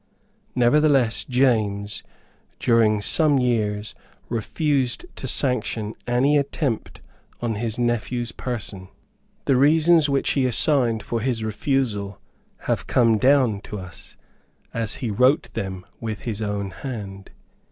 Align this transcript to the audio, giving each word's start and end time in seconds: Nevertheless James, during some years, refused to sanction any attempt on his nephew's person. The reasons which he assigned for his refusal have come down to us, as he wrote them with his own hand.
Nevertheless 0.55 1.23
James, 1.25 2.01
during 2.57 3.01
some 3.03 3.37
years, 3.37 3.93
refused 4.29 5.05
to 5.15 5.27
sanction 5.27 5.93
any 6.07 6.37
attempt 6.39 7.01
on 7.39 7.53
his 7.53 7.77
nephew's 7.77 8.31
person. 8.31 8.89
The 9.45 9.57
reasons 9.57 10.09
which 10.09 10.31
he 10.31 10.47
assigned 10.47 11.03
for 11.03 11.21
his 11.21 11.43
refusal 11.43 12.19
have 12.61 12.87
come 12.87 13.19
down 13.19 13.61
to 13.65 13.77
us, 13.77 14.17
as 14.73 14.95
he 15.05 15.11
wrote 15.11 15.53
them 15.53 15.85
with 15.99 16.21
his 16.21 16.41
own 16.41 16.71
hand. 16.71 17.29